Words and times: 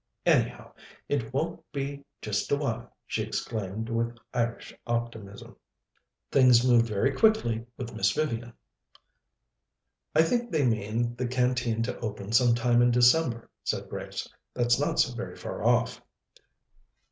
"Anyhow, 0.25 0.73
it 1.07 1.31
won't 1.31 1.63
be 1.71 2.03
just 2.23 2.49
yet 2.49 2.57
awhile," 2.59 2.97
she 3.05 3.21
exclaimed 3.21 3.87
with 3.87 4.17
Irish 4.33 4.73
optimism. 4.87 5.55
"Things 6.31 6.65
move 6.67 6.87
very 6.87 7.11
quickly 7.15 7.67
with 7.77 7.93
Miss 7.93 8.09
Vivian." 8.11 8.53
"I 10.15 10.23
think 10.23 10.49
they 10.49 10.65
mean 10.65 11.15
the 11.17 11.27
Canteen 11.27 11.83
to 11.83 11.99
open 11.99 12.31
some 12.31 12.55
time 12.55 12.81
in 12.81 12.89
December," 12.89 13.47
said 13.63 13.89
Grace. 13.91 14.27
"That's 14.55 14.79
not 14.79 14.99
so 14.99 15.13
very 15.13 15.35
far 15.35 15.63
off." 15.63 16.01